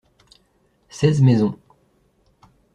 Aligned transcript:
Seize 0.89 1.21
maisons. 1.21 1.59